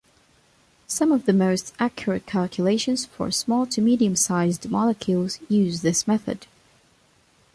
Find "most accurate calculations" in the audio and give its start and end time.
1.33-3.05